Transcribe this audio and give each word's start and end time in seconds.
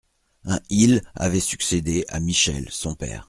un 0.45 0.59
Il 0.71 1.03
avait 1.13 1.39
succédé 1.39 2.05
à 2.09 2.19
Michel 2.19 2.65
son 2.71 2.95
père. 2.95 3.19